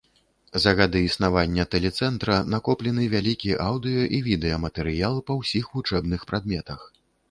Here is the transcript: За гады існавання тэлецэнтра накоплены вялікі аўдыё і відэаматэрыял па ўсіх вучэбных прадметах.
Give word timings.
За 0.63 0.71
гады 0.79 1.01
існавання 1.09 1.65
тэлецэнтра 1.75 2.39
накоплены 2.55 3.03
вялікі 3.15 3.51
аўдыё 3.69 4.03
і 4.17 4.25
відэаматэрыял 4.33 5.23
па 5.33 5.41
ўсіх 5.45 5.75
вучэбных 5.79 6.21
прадметах. 6.31 6.79